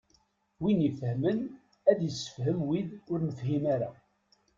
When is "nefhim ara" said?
3.27-3.91